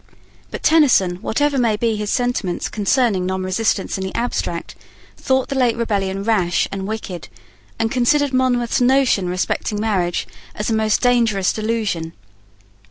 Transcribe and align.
But 0.49 0.63
Tenison, 0.63 1.17
whatever 1.21 1.59
might 1.59 1.79
be 1.79 1.95
his 1.95 2.09
sentiments 2.11 2.69
concerning 2.69 3.23
nonresistance 3.27 3.99
in 3.99 4.03
the 4.03 4.15
abstract, 4.15 4.73
thought 5.15 5.49
the 5.49 5.55
late 5.55 5.77
rebellion 5.77 6.23
rash 6.23 6.67
and 6.71 6.87
wicked, 6.87 7.27
and 7.77 7.91
considered 7.91 8.33
Monmouth's 8.33 8.81
notion 8.81 9.29
respecting 9.29 9.79
marriage 9.79 10.27
as 10.55 10.71
a 10.71 10.73
most 10.73 11.01
dangerous 11.01 11.53
delusion. 11.53 12.13